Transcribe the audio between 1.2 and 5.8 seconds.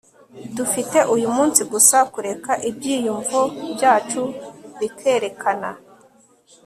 munsi gusa kureka ibyiyumvo byacu bikerekana